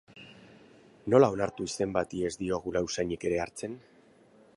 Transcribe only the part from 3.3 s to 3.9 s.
ere hartzen?